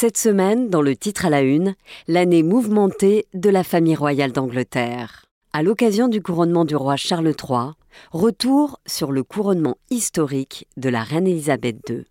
[0.00, 1.74] Cette semaine, dans le titre à la une,
[2.08, 5.26] l'année mouvementée de la famille royale d'Angleterre.
[5.52, 7.72] À l'occasion du couronnement du roi Charles III,
[8.10, 12.04] retour sur le couronnement historique de la reine Elisabeth II.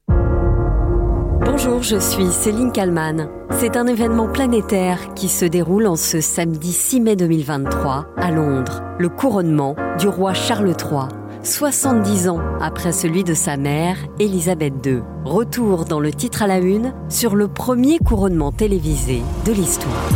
[1.43, 3.27] Bonjour, je suis Céline Kalman.
[3.53, 8.83] C'est un événement planétaire qui se déroule en ce samedi 6 mai 2023 à Londres,
[8.99, 11.07] le couronnement du roi Charles III
[11.43, 15.01] 70 ans après celui de sa mère, Elisabeth II.
[15.23, 20.09] Retour dans le titre à la une sur le premier couronnement télévisé de l'histoire.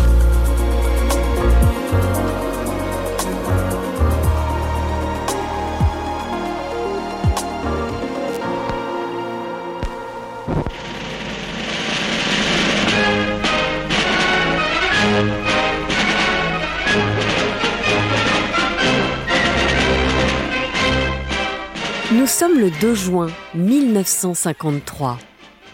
[22.13, 25.17] Nous sommes le 2 juin 1953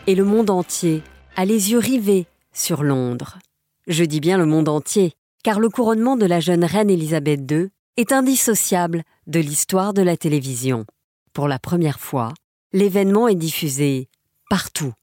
[0.07, 1.03] et le monde entier
[1.35, 3.39] a les yeux rivés sur Londres.
[3.88, 7.72] Je dis bien le monde entier, car le couronnement de la jeune reine Elisabeth II
[7.97, 10.86] est indissociable de l'histoire de la télévision.
[11.33, 12.33] Pour la première fois,
[12.72, 14.08] l'événement est diffusé
[14.50, 14.94] partout.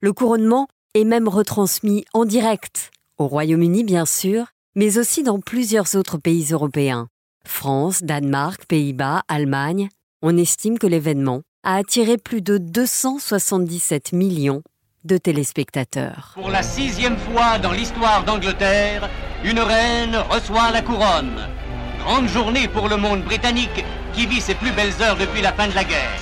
[0.00, 5.96] Le couronnement est même retransmis en direct, au Royaume-Uni bien sûr, mais aussi dans plusieurs
[5.96, 7.08] autres pays européens.
[7.44, 9.90] France, Danemark, Pays-Bas, Allemagne,
[10.22, 14.62] on estime que l'événement a attiré plus de 277 millions
[15.04, 16.32] de téléspectateurs.
[16.34, 19.08] Pour la sixième fois dans l'histoire d'Angleterre,
[19.44, 21.48] une reine reçoit la couronne.
[22.00, 25.68] Grande journée pour le monde britannique qui vit ses plus belles heures depuis la fin
[25.68, 26.18] de la guerre.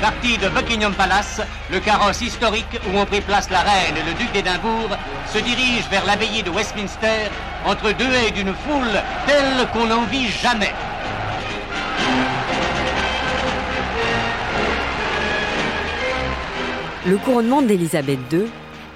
[0.00, 4.14] Parti de Buckingham Palace, le carrosse historique où ont pris place la reine et le
[4.18, 4.96] duc d'Édimbourg
[5.32, 7.30] se dirige vers l'abbaye de Westminster
[7.66, 10.72] entre deux haies d'une foule telle qu'on n'en vit jamais.
[17.06, 18.46] Le couronnement d'Élisabeth II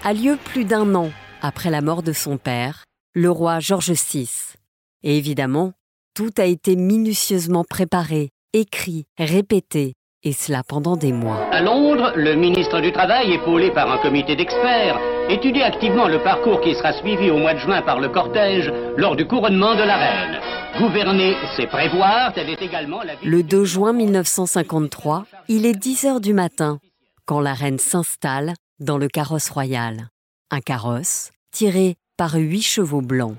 [0.03, 1.11] a lieu plus d'un an
[1.43, 4.55] après la mort de son père, le roi George VI.
[5.03, 5.75] Et évidemment,
[6.15, 9.93] tout a été minutieusement préparé, écrit, répété,
[10.23, 11.51] et cela pendant des mois.
[11.53, 14.99] À Londres, le ministre du Travail, épaulé par un comité d'experts,
[15.29, 19.17] étudie activement le parcours qui sera suivi au mois de juin par le cortège lors
[19.17, 20.41] du couronnement de la reine.
[20.79, 26.21] Gouverner, c'est prévoir, telle est également la Le 2 juin 1953, il est 10 heures
[26.23, 26.79] du matin
[27.29, 30.09] quand la reine s'installe dans le carrosse royal.
[30.51, 33.37] Un carrosse tiré par huit chevaux blancs.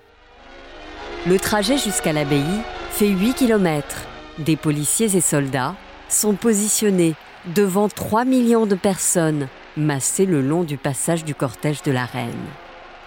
[1.26, 2.62] Le trajet jusqu'à l'abbaye
[2.92, 4.06] fait 8 kilomètres.
[4.38, 5.76] Des policiers et soldats
[6.08, 7.16] sont positionnés
[7.48, 12.46] devant 3 millions de personnes massées le long du passage du cortège de la reine.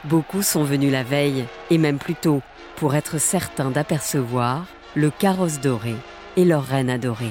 [0.03, 2.43] Beaucoup sont venus la veille, et même plus tôt,
[2.75, 4.67] pour être certains d'apercevoir
[4.97, 5.95] le carrosse doré
[6.37, 7.31] et leur reine adorée.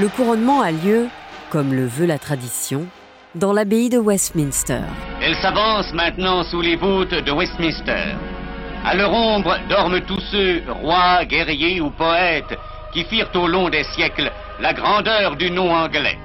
[0.00, 1.08] Le couronnement a lieu,
[1.50, 2.86] comme le veut la tradition,
[3.34, 4.82] dans l'abbaye de Westminster.
[5.20, 8.14] Elle s'avance maintenant sous les voûtes de Westminster.
[8.84, 12.56] À leur ombre dorment tous ceux, rois, guerriers ou poètes,
[12.92, 16.16] qui firent au long des siècles la grandeur du nom anglais.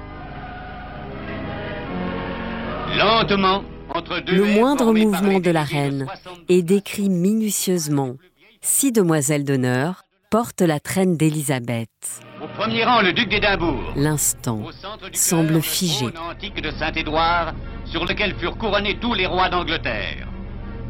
[2.96, 8.14] Lentement, entre deux Le moindre mouvement de la reine 70 est décrit minutieusement.
[8.60, 11.88] Six demoiselles d'honneur portent la traîne d'Élisabeth.
[12.56, 13.92] Premier rang, le duc d'Édimbourg.
[13.96, 14.60] L'instant
[15.12, 16.06] semble figé.
[16.30, 17.52] antique de Saint-Édouard,
[17.84, 20.28] sur lequel furent couronnés tous les rois d'Angleterre.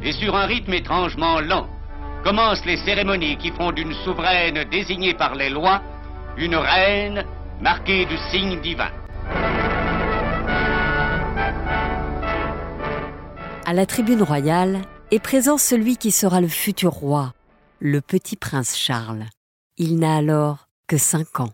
[0.02, 1.66] Et sur un rythme étrangement lent,
[2.22, 5.80] commencent les cérémonies qui font d'une souveraine désignée par les lois
[6.36, 7.24] une reine
[7.60, 8.90] marquée du signe divin.
[13.66, 17.32] À la tribune royale est présent celui qui sera le futur roi,
[17.78, 19.24] le petit prince Charles.
[19.78, 21.52] Il n'a alors que cinq ans.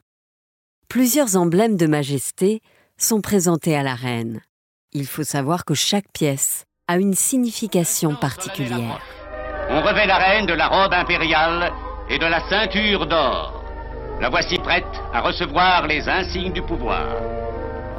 [0.88, 2.62] Plusieurs emblèmes de majesté
[2.98, 4.40] sont présentés à la reine.
[4.92, 9.00] Il faut savoir que chaque pièce a une signification particulière.
[9.68, 11.72] On revêt la reine de la robe impériale
[12.08, 13.62] et de la ceinture d'or.
[14.20, 17.06] La voici prête à recevoir les insignes du pouvoir.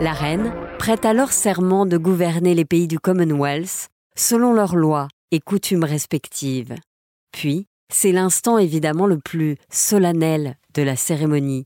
[0.02, 3.88] La reine prête alors serment de gouverner les pays du Commonwealth
[4.18, 6.76] selon leurs lois et coutumes respectives.
[7.32, 11.66] Puis, c'est l'instant évidemment le plus solennel de la cérémonie.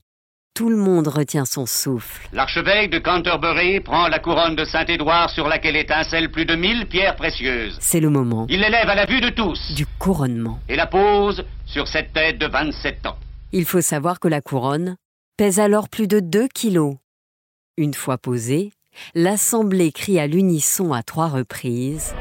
[0.54, 2.30] Tout le monde retient son souffle.
[2.32, 7.18] L'archevêque de Canterbury prend la couronne de Saint-Édouard sur laquelle étincellent plus de mille pierres
[7.18, 7.78] précieuses.
[7.82, 10.60] C'est le moment Il l'élève à la vue de tous du couronnement.
[10.70, 13.18] et la pose sur cette tête de 27 ans.
[13.52, 14.96] Il faut savoir que la couronne
[15.38, 16.96] pèse alors plus de 2 kilos.
[17.78, 18.72] Une fois posée,
[19.14, 22.16] l'assemblée crie à l'unisson à trois reprises.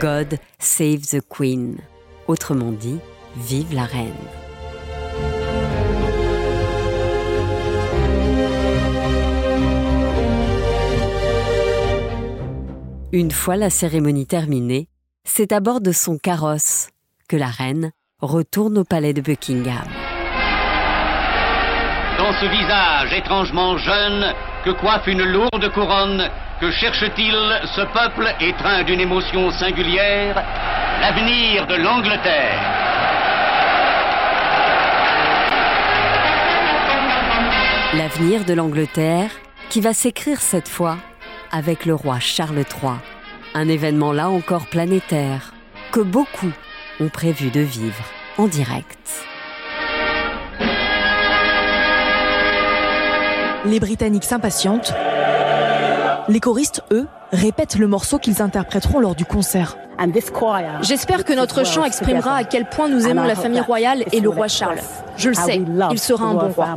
[0.00, 1.76] God save the Queen.
[2.26, 3.00] Autrement dit,
[3.36, 4.14] vive la reine.
[13.12, 14.88] Une fois la cérémonie terminée,
[15.24, 16.88] c'est à bord de son carrosse
[17.28, 17.90] que la reine
[18.22, 19.84] retourne au palais de Buckingham.
[22.16, 24.32] Dans ce visage étrangement jeune
[24.64, 27.34] que coiffe une lourde couronne, que cherche-t-il
[27.74, 30.34] ce peuple étreint d'une émotion singulière
[31.00, 32.60] L'avenir de l'Angleterre?
[37.94, 39.30] L'avenir de l'Angleterre
[39.70, 40.98] qui va s'écrire cette fois
[41.50, 42.92] avec le roi Charles III.
[43.54, 45.54] Un événement là encore planétaire
[45.90, 46.52] que beaucoup
[47.00, 48.04] ont prévu de vivre
[48.36, 49.26] en direct.
[53.64, 54.94] Les Britanniques s'impatientent.
[56.30, 59.76] Les choristes, eux, répètent le morceau qu'ils interpréteront lors du concert.
[60.82, 64.28] J'espère que notre chant exprimera à quel point nous aimons la famille royale et le
[64.28, 64.78] roi Charles.
[65.16, 65.60] Je le sais,
[65.90, 66.68] il sera un bon roi.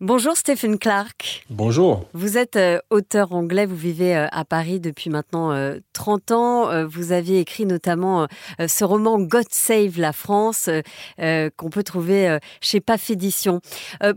[0.00, 1.44] Bonjour Stephen Clark.
[1.50, 2.04] Bonjour.
[2.12, 5.52] Vous êtes euh, auteur anglais, vous vivez euh, à Paris depuis maintenant
[5.92, 6.86] 30 euh, ans.
[6.86, 8.28] vous aviez écrit notamment
[8.64, 10.70] ce roman God Save la France
[11.18, 13.60] qu'on peut trouver chez PAF Édition.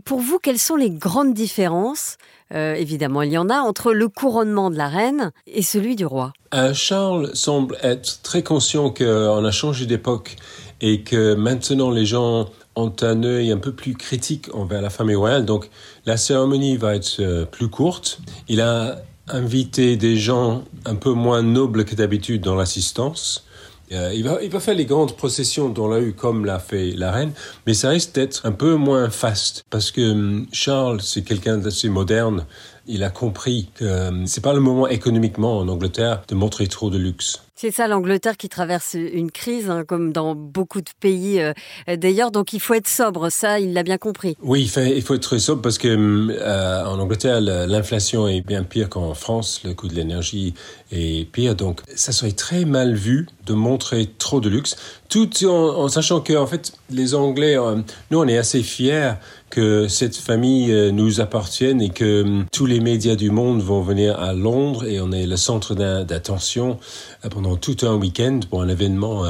[0.04, 2.16] pour vous, quelles sont les grandes différences?
[2.52, 6.32] Évidemment, il y en a entre le couronnement de la reine et celui du roi.
[6.74, 10.36] Charles semble être très conscient qu'on a changé d'époque
[10.80, 15.16] et que maintenant les gens ont un œil un peu plus critique envers la famille
[15.16, 15.44] royale.
[15.44, 15.68] Donc
[16.06, 18.20] la cérémonie va être euh, plus courte.
[18.48, 23.44] Il a invité des gens un peu moins nobles que d'habitude dans l'assistance.
[23.92, 26.92] Euh, il, va, il va faire les grandes processions dont l'a eu comme l'a fait
[26.92, 27.32] la reine,
[27.66, 31.90] mais ça risque d'être un peu moins faste parce que hum, Charles, c'est quelqu'un d'assez
[31.90, 32.46] moderne.
[32.86, 36.90] Il a compris que hum, c'est pas le moment économiquement en Angleterre de montrer trop
[36.90, 37.42] de luxe.
[37.54, 41.52] C'est ça l'Angleterre qui traverse une crise, hein, comme dans beaucoup de pays euh,
[41.96, 42.32] d'ailleurs.
[42.32, 44.36] Donc il faut être sobre, ça il l'a bien compris.
[44.42, 48.40] Oui, il faut, il faut être très sobre parce que euh, en Angleterre l'inflation est
[48.40, 50.54] bien pire qu'en France, le coût de l'énergie
[50.90, 51.54] est pire.
[51.54, 54.76] Donc ça serait très mal vu de montrer trop de luxe,
[55.12, 57.76] tout en, sachant que en fait les Anglais, euh,
[58.10, 59.12] nous on est assez fiers
[59.52, 63.82] que cette famille euh, nous appartienne et que hum, tous les médias du monde vont
[63.82, 66.78] venir à Londres et on est le centre d'attention
[67.24, 69.24] euh, pendant tout un week-end pour un événement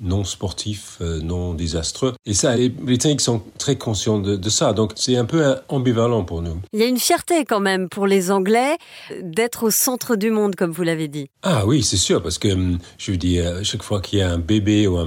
[0.00, 2.14] non sportif, euh, non désastreux.
[2.24, 4.72] Et ça, les Britanniques sont très conscients de, ça.
[4.72, 6.56] Donc c'est un peu ambivalent pour nous.
[6.72, 8.78] Il y a une fierté quand même pour les Anglais
[9.22, 11.28] d'être au centre du monde, comme vous l'avez dit.
[11.42, 12.48] Ah oui, c'est sûr, parce que
[12.96, 15.04] je veux dire, chaque fois qu'il y a un bébé ou un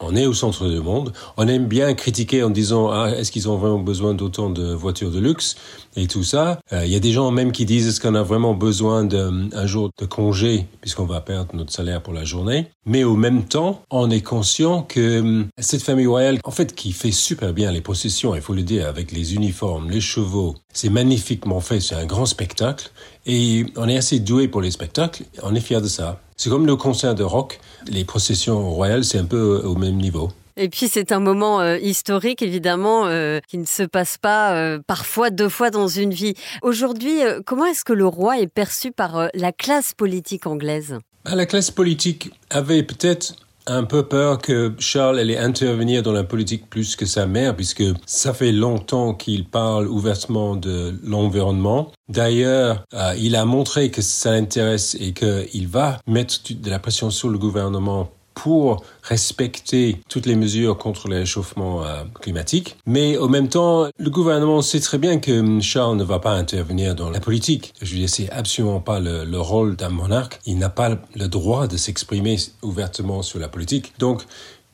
[0.00, 1.12] on est au centre du monde.
[1.36, 5.10] On aime bien critiquer en disant, ah, est-ce qu'ils ont vraiment besoin d'autant de voitures
[5.10, 5.56] de luxe
[5.96, 6.58] et tout ça.
[6.72, 9.66] Euh, il y a des gens même qui disent est-ce qu'on a vraiment besoin d'un
[9.66, 12.68] jour de congé puisqu'on va perdre notre salaire pour la journée.
[12.86, 16.92] Mais au même temps, on est conscient que hum, cette famille royale, en fait, qui
[16.92, 20.90] fait super bien les processions, il faut le dire, avec les uniformes, les chevaux, c'est
[20.90, 22.90] magnifiquement fait, c'est un grand spectacle.
[23.26, 26.20] Et on est assez doué pour les spectacles, on est fier de ça.
[26.36, 30.30] C'est comme le concert de rock, les processions royales, c'est un peu au même niveau.
[30.56, 34.78] Et puis c'est un moment euh, historique évidemment euh, qui ne se passe pas euh,
[34.86, 36.34] parfois deux fois dans une vie.
[36.60, 40.98] Aujourd'hui, comment est-ce que le roi est perçu par la classe politique anglaise?
[41.24, 43.34] Bah, La classe politique avait peut-être
[43.66, 47.84] un peu peur que Charles allait intervenir dans la politique plus que sa mère, puisque
[48.06, 51.92] ça fait longtemps qu'il parle ouvertement de l'environnement.
[52.08, 52.84] D'ailleurs,
[53.18, 57.38] il a montré que ça l'intéresse et qu'il va mettre de la pression sur le
[57.38, 62.76] gouvernement pour respecter toutes les mesures contre le réchauffement euh, climatique.
[62.86, 66.94] Mais au même temps, le gouvernement sait très bien que Charles ne va pas intervenir
[66.94, 67.74] dans la politique.
[67.82, 70.40] Je veux dire, absolument pas le, le rôle d'un monarque.
[70.46, 73.92] Il n'a pas le droit de s'exprimer ouvertement sur la politique.
[73.98, 74.22] Donc,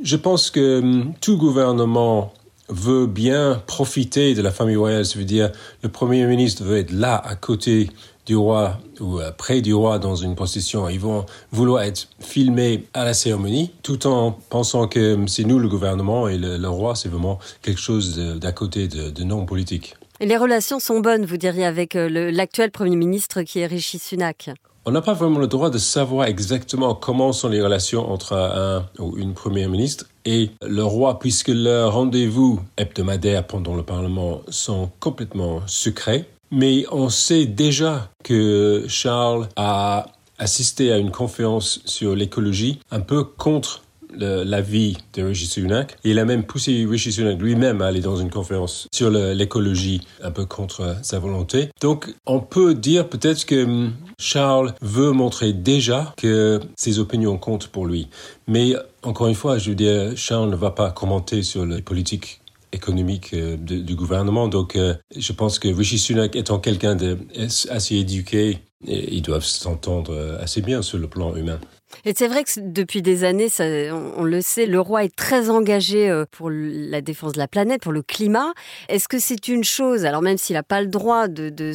[0.00, 2.32] je pense que hum, tout gouvernement
[2.68, 5.06] veut bien profiter de la famille royale.
[5.06, 5.50] Ça veut dire,
[5.82, 7.90] le premier ministre veut être là, à côté
[8.28, 12.84] du roi ou euh, près du roi dans une procession, ils vont vouloir être filmés
[12.92, 17.08] à la cérémonie, tout en pensant que c'est nous le gouvernement et le, roi, c'est
[17.08, 19.94] vraiment quelque chose d'à côté de, non politique.
[20.20, 23.98] Et les relations sont bonnes, vous diriez, avec euh, l'actuel Premier ministre qui est Rishi
[23.98, 24.50] Sunak
[24.84, 28.86] on n'a pas vraiment le droit de savoir exactement comment sont les relations entre un
[28.98, 34.90] ou une première ministre et le roi, puisque leurs rendez-vous hebdomadaires pendant le Parlement sont
[34.98, 36.26] complètement secrets.
[36.50, 40.06] Mais on sait déjà que Charles a
[40.38, 43.82] assisté à une conférence sur l'écologie un peu contre
[44.18, 45.96] l'avis de Rishi Sunak.
[46.04, 50.30] il a même poussé Rishi Sunak lui-même à aller dans une conférence sur l'écologie, un
[50.30, 51.68] peu contre sa volonté.
[51.80, 57.68] Donc, on peut dire peut-être que hum, Charles veut montrer déjà que ses opinions comptent
[57.68, 58.08] pour lui.
[58.46, 62.40] Mais encore une fois, je veux dire, Charles ne va pas commenter sur les politiques
[62.72, 64.48] économiques euh, du gouvernement.
[64.48, 70.42] Donc, euh, je pense que Rishi Sunak étant quelqu'un d'assez éduqué, ils doivent s'entendre euh,
[70.42, 71.58] assez bien sur le plan humain.
[72.04, 73.48] Et c'est vrai que depuis des années,
[74.16, 77.82] on, le sait, le roi est très engagé euh, pour la défense de la planète,
[77.82, 78.52] pour le climat.
[78.88, 81.72] Est-ce que c'est une chose, alors même s'il n'a pas le droit de,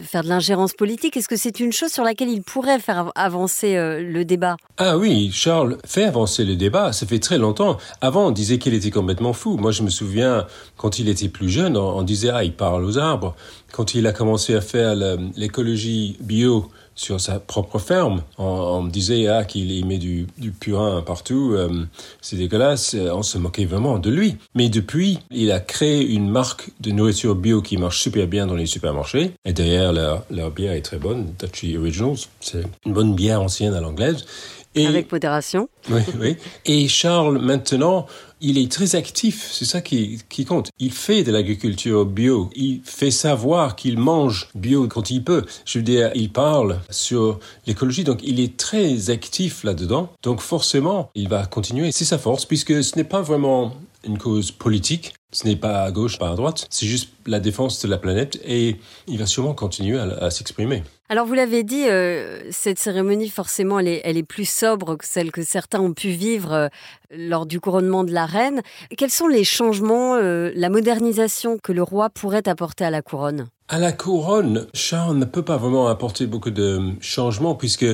[0.00, 3.76] faire de l'ingérence politique, est-ce que c'est une chose sur laquelle il pourrait faire avancer
[3.76, 4.56] euh, le débat?
[4.76, 6.92] Ah oui, Charles fait avancer le débat.
[6.92, 7.78] Ça fait très longtemps.
[8.00, 9.56] Avant, on disait qu'il était complètement fou.
[9.56, 10.46] Moi, je me souviens,
[10.76, 13.34] quand il était plus jeune, on, on disait, ah, il parle aux arbres.
[13.72, 14.94] Quand il a commencé à faire
[15.36, 18.22] l'écologie bio, sur sa propre ferme.
[18.38, 20.26] On, me disait ah, qu'il met du,
[20.60, 21.86] purin partout, euh,
[22.20, 22.94] c'est dégueulasse.
[22.94, 24.36] On se moquait vraiment de lui.
[24.54, 28.56] Mais depuis, il a créé une marque de nourriture bio qui marche super bien dans
[28.56, 29.32] les supermarchés.
[29.44, 32.18] Et d'ailleurs, leur, leur bière est très bonne, Dutchy Originals.
[32.40, 34.24] C'est une bonne bière ancienne à l'anglaise.
[34.76, 35.68] Avec modération.
[35.90, 36.36] Oui, oui.
[36.66, 38.06] Et Charles, maintenant,
[38.40, 40.70] il est très actif, c'est ça qui, qui, compte.
[40.78, 45.44] Il fait de l'agriculture bio, il fait savoir qu'il mange bio quand il peut.
[45.64, 50.12] Je veux dire, il parle sur l'écologie, donc il est très actif là-dedans.
[50.22, 51.90] Donc forcément, il va continuer.
[51.90, 55.14] C'est sa force, puisque ce n'est pas vraiment une cause politique.
[55.30, 56.66] Ce n'est pas à gauche, pas à droite.
[56.70, 58.76] C'est juste la défense de la planète et
[59.06, 60.82] il va sûrement continuer à, s'exprimer.
[61.10, 65.06] Alors vous l'avez dit, euh, cette cérémonie forcément elle est, elle est, plus sobre que
[65.06, 66.68] celle que certains ont pu vivre euh,
[67.10, 68.62] lors du couronnement de la reine.
[68.96, 73.48] Quels sont les changements, euh, la modernisation que le roi pourrait apporter à la couronne?
[73.68, 77.86] À la couronne, Charles ne peut pas vraiment apporter beaucoup de changements puisque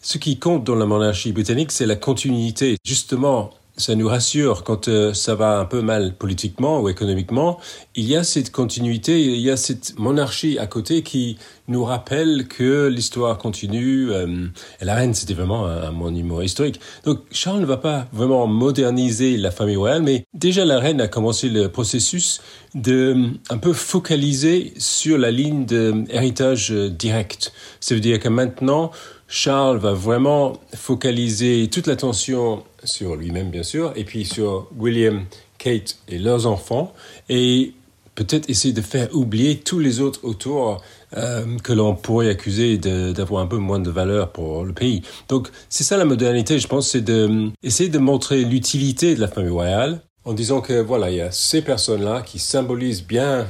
[0.00, 2.76] ce qui compte dans la monarchie britannique, c'est la continuité.
[2.84, 3.50] Justement,
[3.80, 7.58] ça nous rassure quand euh, ça va un peu mal politiquement ou économiquement.
[7.94, 12.46] Il y a cette continuité, il y a cette monarchie à côté qui nous rappelle
[12.46, 14.12] que l'histoire continue.
[14.12, 14.46] Euh,
[14.80, 16.80] et la reine, c'était vraiment un, monument historique.
[17.04, 21.08] Donc Charles ne va pas vraiment moderniser la famille royale, mais déjà la reine a
[21.08, 22.40] commencé le processus
[22.74, 23.16] de
[23.48, 27.52] un peu focaliser sur la ligne d'héritage direct.
[27.80, 28.92] Ça veut dire que maintenant,
[29.32, 35.24] Charles va vraiment focaliser toute l'attention sur lui-même, bien sûr, et puis sur William,
[35.58, 36.92] Kate et leurs enfants,
[37.28, 37.72] et
[38.14, 40.82] peut-être essayer de faire oublier tous les autres autour
[41.16, 45.02] euh, que l'on pourrait accuser d'avoir un peu moins de valeur pour le pays.
[45.28, 49.28] Donc c'est ça la modernité, je pense, c'est d'essayer de, de montrer l'utilité de la
[49.28, 53.46] famille royale en disant que voilà, il y a ces personnes-là qui symbolisent bien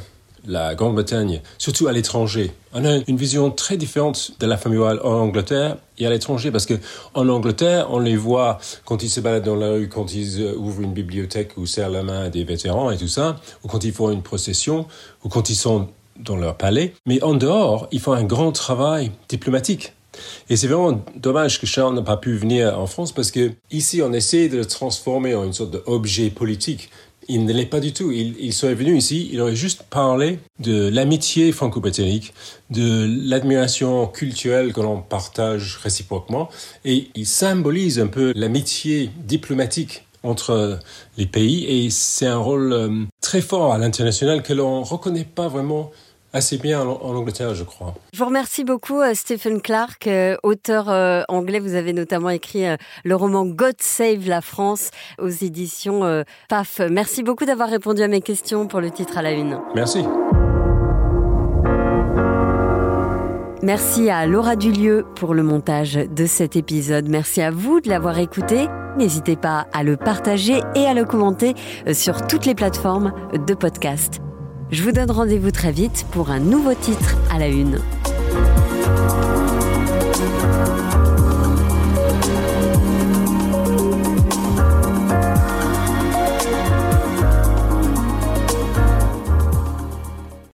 [0.46, 2.52] la Grande-Bretagne, surtout à l'étranger.
[2.72, 6.50] On a une vision très différente de la famille royale en Angleterre et à l'étranger
[6.50, 6.74] parce que
[7.14, 10.54] en Angleterre, on les voit quand ils se baladent dans la rue, quand ils euh,
[10.56, 13.84] ouvrent une bibliothèque ou serrent la main à des vétérans et tout ça, ou quand
[13.84, 14.86] ils font une procession,
[15.24, 15.88] ou quand ils sont
[16.18, 16.94] dans leur palais.
[17.06, 19.92] Mais en dehors, ils font un grand travail diplomatique.
[20.48, 24.02] Et c'est vraiment dommage que Charles n'a pas pu venir en France parce que ici,
[24.02, 26.90] on essaie de le transformer en une sorte d'objet politique
[27.30, 28.10] il ne l'est pas du tout.
[28.10, 32.34] Il, serait venu ici, il aurait juste parlé de l'amitié franco-britannique,
[32.70, 36.48] de l'admiration culturelle que l'on partage réciproquement,
[36.84, 40.78] et il symbolise un peu l'amitié diplomatique entre
[41.16, 42.90] les pays, et c'est un rôle euh,
[43.22, 45.90] très fort à l'international que l'on ne reconnaît pas vraiment
[46.32, 47.94] assez bien en, Angleterre, je crois.
[48.12, 51.60] Je vous remercie beaucoup, euh, Stephen Clark, euh, auteur euh, anglais.
[51.60, 52.64] Vous avez notamment écrit
[53.04, 56.80] le roman God Save la France aux éditions PAF.
[56.90, 59.58] Merci beaucoup d'avoir répondu à mes questions pour le titre à la une.
[59.74, 60.04] Merci.
[63.62, 67.08] Merci à Laura Dulieu pour le montage de cet épisode.
[67.08, 68.68] Merci à vous de l'avoir écouté.
[68.96, 71.54] N'hésitez pas à le partager et à le commenter
[71.92, 73.12] sur toutes les plateformes
[73.46, 74.20] de podcast.
[74.72, 77.80] Je vous donne rendez-vous très vite pour un nouveau titre à la une.